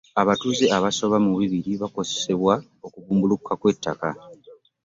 [0.21, 2.53] Abatuuze abasoba mu bbibiri baakosebwa
[2.85, 4.09] okubumbulukuka kw'ettaka.